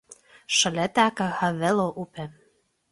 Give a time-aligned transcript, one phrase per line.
[0.59, 2.29] Šalia teka Havelo upė.